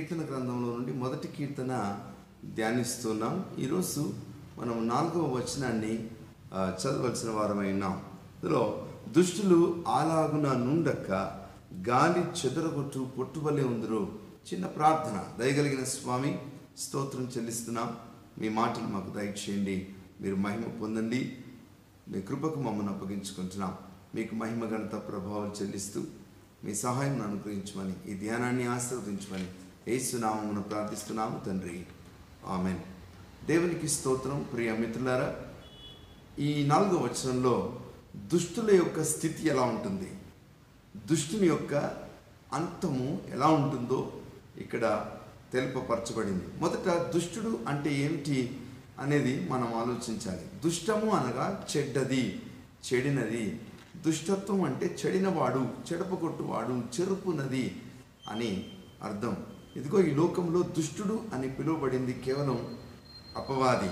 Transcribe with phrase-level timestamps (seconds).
[0.00, 1.72] కీర్తన గ్రంథంలో నుండి మొదటి కీర్తన
[2.44, 3.44] ధ్యానిస్తున్నాం.
[3.58, 4.14] ఈరోజు
[4.58, 5.94] మనం నాలుగవ వచనాన్ని
[6.80, 7.92] చదవలసిన వారమై ఉన్నాం.
[8.42, 11.10] ఇందులో దుష్టులు ఆలాగున నుండక
[11.88, 14.18] గాలి చెదరగొట్టు పొట్టువలే ఉందరు.
[14.48, 15.18] చిన్న ప్రార్థన.
[15.40, 16.38] దయగలిగిన స్వామి
[16.78, 17.96] స్తోత్రం చెల్లిస్తున్నాం.
[18.38, 19.88] మీ మాటలు మాకు దయచేయండి.
[20.20, 21.36] మీరు మహిమ పొందండి.
[22.08, 23.74] మీ కృపకు మమ్మల్ని అప్పగించుకుంటున్నాం.
[24.14, 26.04] మీకు మహిమ గణత ప్రభావం చెల్లిస్తూ
[26.64, 29.48] మీ సహాయం అనుగ్రహించమని ఈ ధ్యానాన్ని ఆశీర్వదించమని
[29.88, 31.86] ఏసునామమును ప్రార్థిస్తున్నాము తండ్రి.
[32.46, 32.78] ఆమెన్.
[33.46, 35.36] దేవునికి స్తోత్రం ప్రియ మిత్రులారా
[36.38, 37.80] ఈ నాలుగో వచనంలో
[38.16, 40.12] దుష్టుల యొక్క స్థితి ఎలా ఉంటుంది?
[41.06, 41.74] దుష్టుని యొక్క
[42.52, 44.12] అంతము ఎలా ఉంటుందో
[44.58, 45.10] ఇక్కడ
[45.52, 46.44] తెలుపపరచబడింది.
[46.58, 48.60] మొదట దుష్టుడు అంటే ఏమిటి
[48.98, 50.46] అనేది మనం ఆలోచించాలి.
[50.64, 52.42] దుష్టము అనగా చెడ్డది
[52.92, 53.60] చెడినది.
[53.96, 57.82] దుష్టత్వం అంటే చెడినవాడు చెడపగొట్టువాడు చెరుపునది
[58.28, 59.46] అని అర్థం.
[59.76, 62.76] ఇదిగో ఈ లోకంలో దుష్టుడు అని పిలువబడింది కేవలం
[63.36, 63.90] అపవాది.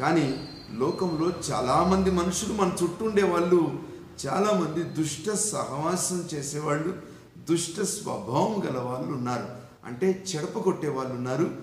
[0.00, 3.78] కానీ లోకంలో చాలామంది మనుషులు మన చుట్టూ ఉండేవాళ్ళు
[4.26, 7.02] చాలామంది దుష్ట సహవాసం చేసేవాళ్ళు
[7.50, 9.48] దుష్ట స్వభావం గల వాళ్ళు ఉన్నారు.
[9.84, 11.56] అంటే చెడప కొట్టే వాళ్ళు ఉన్నారు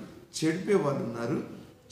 [0.43, 1.43] చెడిపే వాళ్ళు ఉన్నారు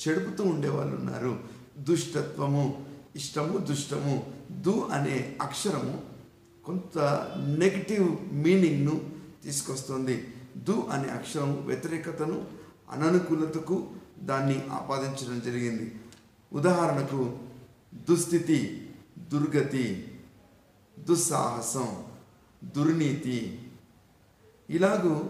[0.07, 1.39] చెడుపుతూ ఉండే వాళ్ళు ఉన్నారు.
[1.77, 2.85] దుష్టత్వము
[3.15, 6.01] ఇష్టము దుష్టము దు అనే అక్షరము
[6.65, 6.97] కొంత
[7.59, 9.01] నెగిటివ్ మీనింగ్ను
[9.43, 10.27] తీసుకొస్తుంది.
[10.57, 12.45] దు అనే అక్షరం వ్యతిరేకతను
[12.91, 13.87] అననుకూలతకు
[14.19, 15.95] దాన్ని ఆపాదించడం జరిగింది.
[16.53, 17.37] ఉదాహరణకు
[18.09, 20.13] దుస్థితి దుర్గతి
[20.99, 22.03] దుస్సాహసం
[22.63, 23.59] దుర్నీతి.
[24.69, 25.23] ఇలాగూ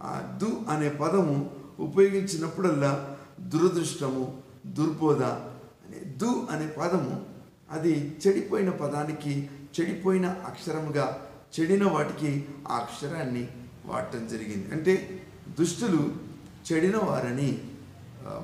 [0.00, 7.26] ఆ దు అనే పదము ఉపయోగించినప్పుడల్లా దురదృష్టము దుర్బోధ అనే దు అనే పదము
[7.70, 11.26] అది చెడిపోయిన పదానికి చెడిపోయిన అక్షరముగా
[11.60, 13.48] చెడిన వాటికి ఆ అక్షరాన్ని
[13.86, 14.66] వాడటం జరిగింది.
[14.74, 14.92] అంటే
[15.58, 16.02] దుష్టులు
[16.66, 17.50] చెడిన వారని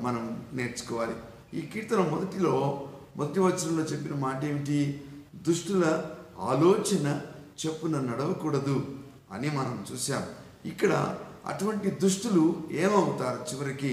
[0.03, 1.15] మనం నేర్చుకోవాలి.
[1.55, 2.55] ఈ కీర్తన మొదటిలో
[3.17, 4.79] మొదటి వచనంలో చెప్పిన మాట ఏమిటి?
[5.49, 5.85] దుష్టుల
[6.39, 7.07] ఆలోచన
[7.61, 8.77] చెప్పున నడవకూడదు
[9.33, 10.23] అని మనం చూసాం
[10.65, 10.93] ఇక్కడ
[11.47, 13.93] అటువంటి దుష్టులు ఏమవుతారు చివరికి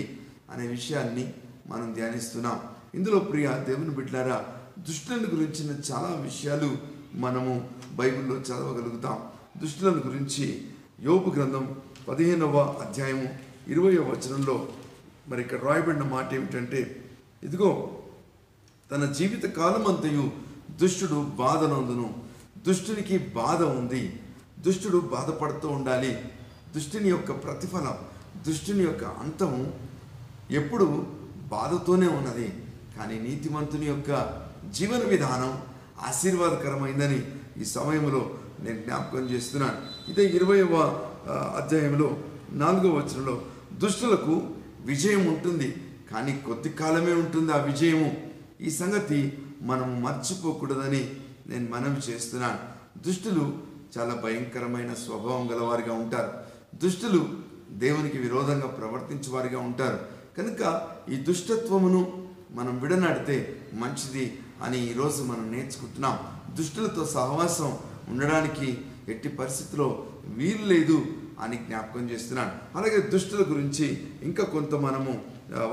[0.52, 1.34] అనే విషయాన్ని
[1.68, 2.60] మనం ధ్యానిస్తున్నాం.
[2.96, 4.38] ఇందులో ప్రియ దేవుని బిడ్డారా
[4.80, 6.70] దుష్టులను గురించిన చాలా విషయాలు
[7.14, 7.54] మనము
[7.94, 9.18] బైబిల్లో చదవగలుగుతాం.
[9.62, 10.46] దుష్టులను గురించి
[11.04, 11.76] యోపు గ్రంథం
[12.08, 13.28] పదిహేనవ అధ్యాయము
[13.68, 14.68] ఇరవై వచనంలో
[15.30, 17.06] మరి ఇక్కడ రాయబడిన మాట ఏమిటంటే
[17.44, 18.00] ఇదిగో
[18.92, 20.32] తన జీవిత కాలమంతయు
[20.72, 22.08] దుష్టుడు బాధనందును
[22.68, 24.20] దుష్టునికి బాధ ఉంది.
[24.60, 26.18] దుష్టుడు బాధపడుతూ ఉండాలి.
[26.76, 27.98] దుష్టుని యొక్క ప్రతిఫలం
[28.48, 29.74] దుష్టుని యొక్క అంతము
[30.52, 31.06] ఎప్పుడు
[31.48, 32.54] బాధతోనే ఉన్నది.
[32.98, 34.12] కానీ నీతిమంతుని యొక్క
[34.74, 35.62] జీవన విధానం
[36.02, 37.22] ఆశీర్వాదకరమైందని
[37.62, 39.80] ఈ సమయంలో నేను జ్ఞాపకం చేస్తున్నాను.
[40.12, 40.76] ఇదే ఇరవైవ
[41.62, 42.18] అధ్యాయంలో
[42.52, 43.42] నాలుగవ వచనంలో
[43.74, 44.48] దుష్టులకు
[44.82, 45.76] విజయం ఉంటుంది
[46.12, 48.10] కానీ కొద్ది కాలమే ఉంటుంది ఆ విజయము.
[48.62, 51.16] ఈ సంగతి మనం మర్చిపోకూడదని
[51.48, 52.60] నేను మనవి చేస్తున్నాను.
[53.08, 53.58] దుష్టులు
[53.98, 56.32] చాలా భయంకరమైన స్వభావం గలవారిగా ఉంటారు.
[56.84, 57.30] దుష్టులు
[57.70, 60.00] దేవునికి విరోధంగా ప్రవర్తించేవారిగా ఉంటారు.
[60.38, 60.62] కనుక
[61.10, 66.18] ఈ దుష్టత్వమును మనం విడనాడితే మంచిది అని ఈరోజు మనం నేర్చుకుంటున్నాం.
[66.56, 67.78] దుష్టులతో సహవాసం
[68.10, 68.68] ఉండడానికి
[69.10, 69.88] ఎట్టి పరిస్థితిలో
[70.38, 70.98] వీలు లేదు
[71.44, 72.54] అని జ్ఞాపకం చేస్తున్నాడు.
[72.78, 73.88] అలాగే దుష్టుల గురించి
[74.24, 75.14] ఇంకా కొంత మనము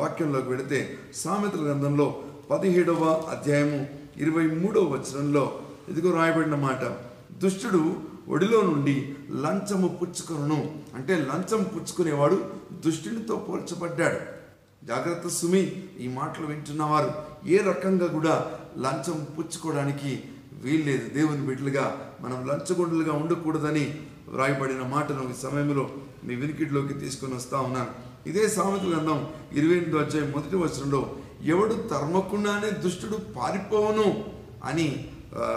[0.01, 0.79] వాక్యంలోకి వెళితే
[1.15, 2.07] సామెతల గ్రంథంలో
[2.51, 3.79] పదిహేడవ అధ్యాయము
[4.17, 5.45] ఇరవై మూడవ వచనంలో
[5.89, 6.83] ఇదిగో రాయబడిన మాట
[7.43, 7.81] దుష్టుడు
[8.29, 8.97] ఒడిలో నుండి
[9.45, 10.61] లంచము పుచ్చుకొను
[10.95, 12.37] అంటే లంచం పుచ్చుకునేవాడు
[12.85, 14.21] దుష్టునితో పోల్చబడ్డాడు.
[14.87, 15.61] జాగ్రత్త సుమి
[16.01, 17.11] ఈ మాటలు వింటున్నవారు
[17.47, 18.35] ఏ రకంగా కూడా
[18.79, 20.13] లంచం పుచ్చుకోవడానికి
[20.63, 21.07] వీల్లేదు.
[21.15, 21.85] దేవుని బిడ్డలుగా
[22.21, 23.85] మనం లంచగొండలుగా ఉండకూడదని
[24.29, 25.85] వ్రాయబడిన మాటను ఈ సమయంలో
[26.25, 27.91] మీ వినికిడిలోకి తీసుకొని వస్తా ఉన్నాను.
[28.29, 29.19] ఇదే సామెత గ్రంథం
[29.53, 31.01] ఇరవై ఎనిమిది అధ్యాయం మొదటి వచనంలో
[31.43, 34.25] ఎవడు తరమకుండానే దుష్టుడు పారిపోవును
[34.65, 34.87] అని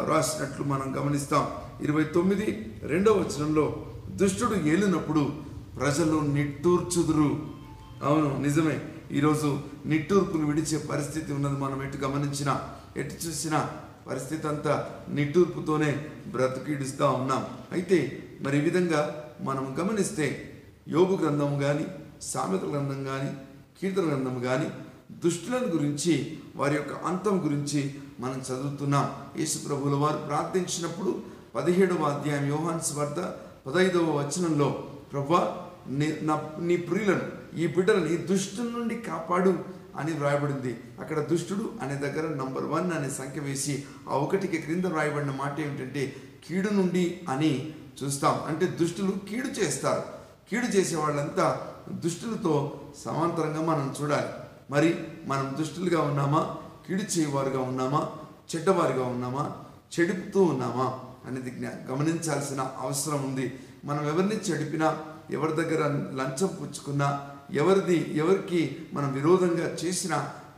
[0.08, 1.44] రాసినట్లు మనం గమనిస్తాం.
[1.82, 2.48] ఇరవై తొమ్మిది
[2.84, 3.66] రెండవ వచనంలో
[4.10, 5.24] దుష్టుడు ఏలినప్పుడు
[5.80, 7.30] ప్రజలు నిట్టూర్చుదురు.
[8.04, 8.78] అవును నిజమే.
[9.12, 9.50] ఈరోజు
[9.86, 12.54] నిట్టూర్పును విడిచే పరిస్థితి ఉన్నది మనం ఎటు గమనించినా
[12.98, 13.60] ఎటు చూసినా
[14.10, 14.74] పరిస్థితి అంతా
[15.16, 15.92] నిట్టూర్పుతోనే
[16.34, 17.44] బ్రతికిడుస్తూ ఉన్నాం.
[17.76, 17.98] అయితే
[18.46, 19.02] మరి ఈ విధంగా
[19.48, 20.28] మనం గమనిస్తే
[20.96, 21.86] యోగు గ్రంథం కానీ
[22.32, 23.32] సామెత గ్రంథం కానీ
[23.80, 24.68] కీర్తన గ్రంథం కానీ
[25.24, 26.14] దుష్టులను గురించి
[26.60, 27.82] వారి యొక్క అంతం గురించి
[28.24, 29.08] మనం చదువుతున్నాం.
[29.40, 31.12] యేసు ప్రభుల వారు ప్రార్థించినప్పుడు
[31.56, 33.20] పదిహేడవ అధ్యాయం యోహాన్స్ వద్ద
[33.66, 34.70] పదైదవ వచనంలో
[35.12, 35.42] ప్రభా
[36.00, 36.36] నీ నా
[36.68, 37.26] నీ ప్రియులను
[37.62, 39.52] ఈ బిడ్డలని దుష్టుల నుండి కాపాడు
[39.98, 40.80] అని వ్రాయబడింది.
[41.00, 46.16] అక్కడ దుష్టుడు అనే దగ్గర నంబర్ వన్ అనే సంఖ్య వేసి ఆ ఒకటికి క్రింద వ్రాయబడిన మాట ఏమిటంటే
[46.48, 47.74] కీడు నుండి అని
[48.04, 48.44] చూస్తాం.
[48.48, 50.04] అంటే దుష్టులు కీడు చేస్తారు.
[50.50, 54.30] కీడు చేసే వాళ్ళంతా దుష్టులతో సమాంతరంగా మనం చూడాలి.
[54.72, 54.96] మరి
[55.26, 56.56] మనం దుష్టులుగా ఉన్నామా?
[56.88, 58.10] కీడు చేయవారుగా ఉన్నామా?
[58.56, 59.52] చెడ్డవారుగా ఉన్నామా?
[60.00, 61.00] చెడుపుతూ ఉన్నామా?
[61.26, 63.60] అనేది జ్ఞా- గమనించాల్సిన అవసరం ఉంది.
[63.86, 65.00] మనం ఎవరిని చెడిపినా
[65.32, 68.62] ఎవరి దగ్గర లంచం పుచ్చుకున్నా ఎవరిది ఎవరికి
[68.94, 70.14] మనం విరోధంగా చేసిన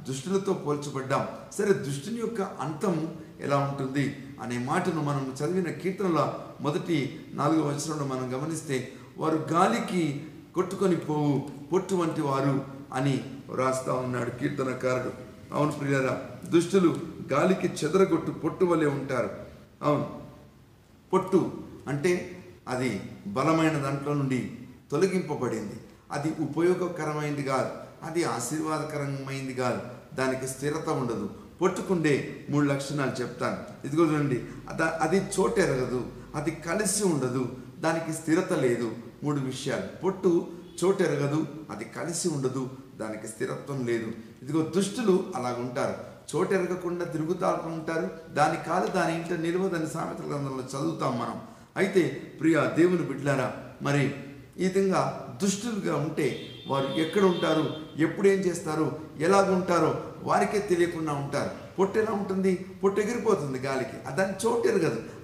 [0.07, 1.27] దుష్టులతో పోల్చబడ్డాం
[1.57, 2.95] సరే దుష్టుని యొక్క అంతం
[3.41, 4.06] ఎలా ఉంటుంది
[4.41, 6.21] అనే మాటను మనం చదివిన కీర్తనల
[6.62, 6.97] మొదటి
[7.33, 8.77] నాలుగవ వచనంలో మనం గమనిస్తే
[9.18, 10.03] వారు గాలికి
[10.56, 11.33] కొట్టుకొని పోవు
[11.71, 12.56] పొట్టు వంటి వారు
[12.94, 13.15] అని
[13.56, 15.12] రాస్తా ఉన్నాడు కీర్తనకారుడు.
[15.53, 16.95] అవును ప్రియులరా దుష్టులు
[17.33, 19.30] గాలికి చెదరగొట్టు పొట్టు వలె ఉంటారు.
[19.81, 20.07] అవును
[21.13, 21.51] పొట్టు
[21.88, 24.57] అంటే అది బలమైన దాంట్లో నుండి
[24.92, 25.77] తొలగింపబడింది.
[26.11, 27.69] అది ఉపయోగకరమైంది కాదు.
[28.07, 29.81] అది ఆశీర్వాదకరమైంది కాదు.
[30.15, 31.29] దానికి స్థిరత ఉండదు.
[31.61, 33.88] పొట్టుకుండే మూడు లక్షణాలు చెప్తాను.
[33.88, 34.44] ఇదిగో చూడండి.
[34.69, 37.57] అద- అది చోటెరగదు అది కలిసి ఉండదు.
[37.79, 38.91] దానికి స్థిరత లేదు.
[39.23, 40.01] మూడు విషయాలు.
[40.03, 40.47] పొట్టు
[40.83, 42.69] చోటెరగదు అది కలిసి ఉండదు.
[42.97, 44.11] దానికి స్థిరత్వం లేదు.
[44.44, 46.09] ఇదిగో దుష్టులు అలాగుంటారు.
[46.35, 48.33] చోటెరగకుండా తిరుగుతా ఉంటారు.
[48.33, 51.41] దాని కాదు దాని ఇంట నిలవదని సామెత గ్రంథంలో చదువుతాం మనం.
[51.77, 52.07] అయితే
[52.39, 54.15] ప్రియా దేవుని బిడ్లారా మరి
[54.59, 57.75] ఈ విధంగా దుష్టులుగా ఉంటే వారు ఎక్కడ ఉంటారు?
[57.97, 59.00] ఎప్పుడు ఏం చేస్తారు?
[59.19, 61.50] ఎలాగుంటారో వారికే తెలియకుండా ఉంటారు.
[61.79, 62.65] పొట్టు ఎలా ఉంటుంది?
[62.83, 63.91] పొట్టు ఎగిరిపోతుంది గాలికి.
[64.07, 64.67] దాన్ని దాని చోటు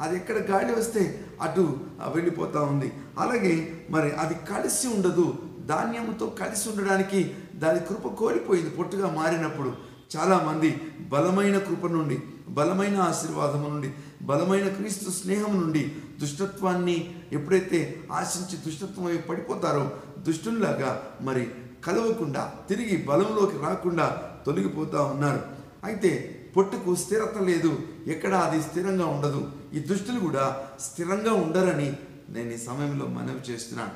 [0.01, 2.93] అది ఎక్కడ గాలి వస్తే అటు వెళ్ళిపోతూ ఉంది.
[3.19, 5.35] అలాగే మరి అది కలిసి ఉండదు.
[5.65, 8.69] ధాన్యంతో కలిసి ఉండడానికి దాని కృప కోల్పోయింది.
[8.69, 9.73] పొట్టుగా మారినప్పుడు
[10.17, 19.05] చాలామంది బలమైన కృప నుండి బలమైన ఆశీర్వాదము నుండి బలమైన క్రీస్తు స్నేహం నుండి దుష్టత్వాన్ని ఎప్పుడైతే ఆశించి దుష్టత్వం
[19.05, 21.47] వైపు పడిపోతారో దుష్టుల్లాగా మరి
[21.85, 25.41] కలవకుండా తిరిగి బలంలోకి రాకుండా తొలగిపోతూ ఉన్నారు.
[25.83, 29.51] అయితే పొట్టుకు స్థిరత లేదు ఎక్కడ అది స్థిరంగా ఉండదు.
[29.73, 31.97] ఈ దుష్టులు కూడా స్థిరంగా ఉండరని
[32.29, 33.91] నేను ఈ సమయంలో మనవి చేస్తున్నాను.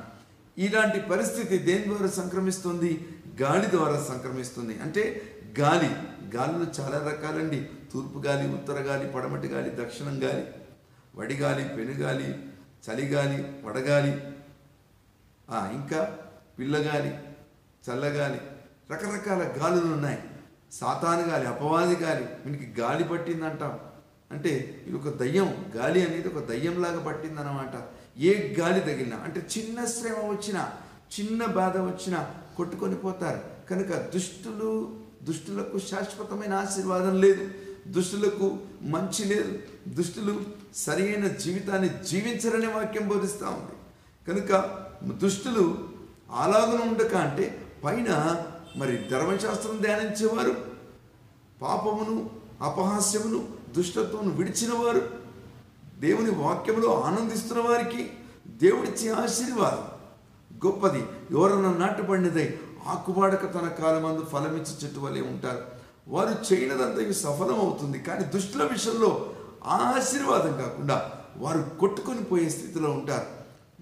[0.58, 3.08] ఇలాంటి పరిస్థితి దేని ద్వారా సంక్రమిస్తుంది?
[3.42, 4.78] గాలి ద్వారా సంక్రమిస్తుంది.
[4.82, 5.22] అంటే
[5.60, 5.90] గాలి.
[6.34, 7.68] గాలులు చాలా రకాలండి.
[7.92, 10.44] తూర్పు గాలి ఉత్తర గాలి పడమటి గాలి దక్షిణం గాలి
[11.16, 12.28] వడిగాలి పెనుగాలి
[12.86, 14.12] చలిగాలి వడగాలి
[15.76, 16.18] ఇంకా
[16.58, 17.18] పిల్లగాలి
[17.86, 18.40] చల్లగాలి
[18.90, 20.18] రకరకాల గాలులు ఉన్నాయి.
[20.72, 23.80] సాతాను గాలి అపవాది గాలి వీనికి గాలి పట్టిందంటాం.
[24.30, 27.74] అంటే ఇది ఒక దయ్యం గాలి అనేది ఒక దయ్యంలాగా పట్టిందన్నమాట.
[28.18, 30.72] ఏ గాలి తగిలినా అంటే చిన్న శ్రమ వచ్చినా
[31.14, 33.40] చిన్న బాధ వచ్చినా కొట్టుకొని పోతారు.
[33.70, 34.70] కనుక దుష్టులు
[35.22, 37.50] దుష్టులకు శాశ్వతమైన ఆశీర్వాదం లేదు.
[37.86, 39.58] దుష్టులకు మంచి లేదు.
[39.88, 40.40] దుష్టులు
[40.76, 43.72] సరైన జీవితాన్ని జీవించరనే వాక్యం బోధిస్తూ ఉంది.
[44.28, 45.88] కనుక దుష్టులు
[46.30, 48.42] అలాగను ఉండక అంటే పైన
[48.76, 50.56] మరి ధర్మశాస్త్రం ధ్యానించేవారు
[51.62, 52.30] పాపమును
[52.60, 55.10] అపహాస్యమును దుష్టత్వమును విడిచినవారు
[55.98, 58.10] దేవుని వాక్యములో ఆనందిస్తున్న వారికి
[58.46, 59.84] దేవుడిచ్చే ఆశీర్వాదం.
[60.66, 61.04] గొప్పది.
[61.30, 65.62] ఎవరన్నా నాటుపడినదై ఆకుబాడక తన కాలమందు ఫలమిచ్చి చెట్టు వలె ఉంటారు.
[66.08, 69.34] వారు చేయనదంతా సఫలం అవుతుంది కానీ దుష్టుల విషయంలో
[69.64, 73.26] ఆ ఆశీర్వాదం కాకుండా వారు కొట్టుకొని పోయే స్థితిలో ఉంటారు.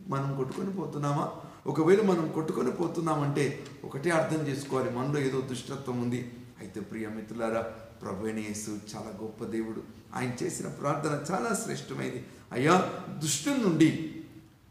[0.09, 1.33] మనం కొట్టుకొని పోతున్నామా?
[1.67, 4.91] ఒకవేళ మనం కొట్టుకొని పోతున్నామంటే ఒకటే అర్థం చేసుకోవాలి.
[4.91, 6.33] మనలో ఏదో దుష్టత్వం ఉంది.
[6.61, 7.65] అయితే ప్రియమిత్రులారా
[8.03, 9.83] మిత్రులారా చాలా గొప్ప దేవుడు.
[10.15, 12.25] ఆయన చేసిన ప్రార్థన చాలా శ్రేష్టమైంది.
[12.53, 14.15] అయ్యా దుష్టుల నుండి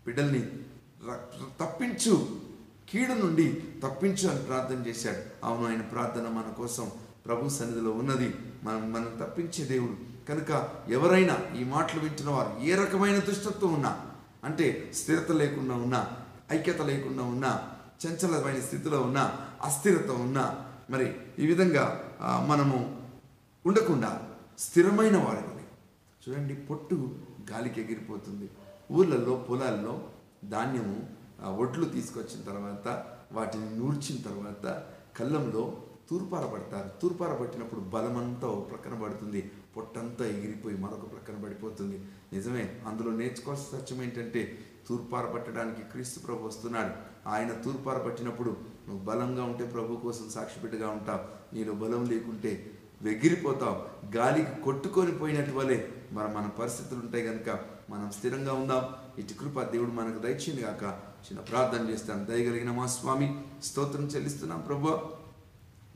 [0.06, 0.50] బిడ్డల్ని
[1.60, 2.47] తప్పించు.
[2.90, 5.46] కీడు నుండి తప్పించాలని ప్రార్థన చేశాడు.
[5.46, 6.92] అవును ఆయన ప్రార్థన మన కోసం
[7.26, 8.34] ప్రభు సన్నిధిలో ఉన్నది.
[8.64, 9.96] మనం మనం తప్పించే దేవుడు.
[10.30, 10.52] కనుక
[10.90, 13.92] ఎవరైనా ఈ మాటలు వింటున్న వారు ఏ రకమైన దుష్టత్వం ఉన్నా
[14.44, 16.02] అంటే స్థిరత లేకుండా ఉన్నా
[16.52, 17.52] ఐక్యత లేకుండా ఉన్నా
[18.06, 19.24] చంచలమైన స్థితిలో ఉన్నా
[19.64, 21.86] అస్థిరత ఉన్నా మరి ఈ విధంగా
[22.48, 22.78] మనము
[23.66, 24.12] ఉండకుండా
[24.60, 25.64] స్థిరమైన వారిని
[26.24, 27.16] చూడండి పొట్టు
[27.52, 28.50] గాలికి ఎగిరిపోతుంది.
[28.92, 30.04] ఊర్లలో పొలాల్లో
[30.46, 32.88] ధాన్యము ఆ, ఒడ్లు తీసుకొచ్చిన తర్వాత
[33.32, 34.66] వాటిని నూర్చిన తర్వాత
[35.18, 35.64] కళ్ళంలో
[36.10, 39.52] తూర్పార పడతారు తూర్పార పట్టినప్పుడు బలమంతా ఒక ప్రక్కన పడుతుంది.
[39.76, 41.98] పొట్టంతా ఎగిరిపోయి మరొక ప్రక్కన పడిపోతుంది.
[42.34, 44.42] నిజమే అందులో నేర్చుకోవాల్సిన సత్యం ఏంటంటే
[44.88, 46.92] తూర్పార పట్టడానికి క్రీస్తు ప్రభు వస్తున్నాడు.
[47.30, 48.52] ఆయన తూర్పార పట్టినప్పుడు
[48.88, 51.22] నువ్వు బలంగా ఉంటే ప్రభు కోసం సాక్షిపెట్టుగా ఉంటావు.
[51.56, 52.52] నీలో బలం లేకుంటే
[53.02, 53.78] వెగిరిపోతావు.
[54.16, 55.78] గాలికి కొట్టుకొని పోయినట్టు వలె
[56.12, 57.50] మరి మన పరిస్థితులు ఉంటాయి కనుక
[57.90, 58.84] మనం స్థిరంగా ఉందాం.
[59.18, 60.84] ఇటు కృప దేవుడు మనకు దయచింది కాక
[61.26, 63.28] చిన్న ప్రార్థన చేస్తాను దయగలిగిన మా స్వామి
[63.64, 64.92] స్తోత్రం చెల్లిస్తున్నాం ప్రభు.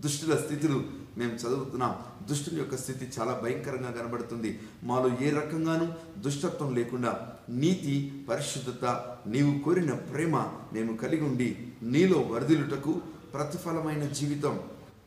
[0.01, 0.77] దుష్టుల స్థితులు
[1.17, 1.93] మేము చదువుతున్నాం.
[2.29, 4.59] దుష్టుల యొక్క స్థితి చాలా భయంకరంగా కనబడుతుంది.
[4.83, 5.87] మాలో ఏ రకంగానూ
[6.17, 7.11] దుష్టత్వం లేకుండా
[7.61, 8.85] నీతి పరిశుద్ధత
[9.27, 10.35] నీవు కోరిన ప్రేమ
[10.73, 11.49] మేము కలిగి ఉండి
[11.83, 12.93] నీలో వరదిలుటకు
[13.33, 14.55] ప్రతిఫలమైన జీవితం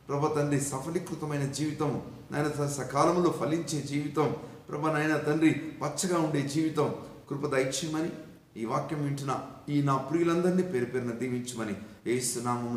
[0.07, 1.91] ప్రభ తండ్రి సఫలీకృతమైన జీవితం
[2.31, 4.27] నాయన సకాలంలో ఫలించే జీవితం
[4.69, 6.87] ప్రభ నాయన తండ్రి పచ్చగా ఉండే జీవితం
[7.29, 8.11] కృప దైత్యమని
[8.55, 9.33] ఈ వాక్యం వింటున్న
[9.69, 11.75] ఈ నా ప్రియులందరినీ పేరు పేరున దీవించమని
[12.07, 12.73] ఏసునామము